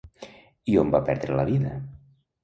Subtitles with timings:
[0.71, 1.75] I on va perdre la vida?